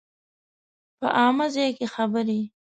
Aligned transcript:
په 0.99 1.07
عامه 1.19 1.45
ځای 1.55 1.69
کې 1.77 1.85
خبرې 1.93 2.39